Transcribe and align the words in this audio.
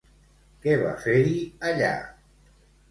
Què 0.63 0.73
va 0.85 0.95
fer-hi 1.05 1.37
allà? 1.71 1.95